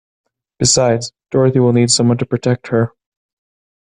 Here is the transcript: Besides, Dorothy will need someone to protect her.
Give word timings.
Besides, 0.57 1.11
Dorothy 1.29 1.59
will 1.59 1.73
need 1.73 1.91
someone 1.91 2.17
to 2.17 2.25
protect 2.25 2.69
her. 2.69 2.93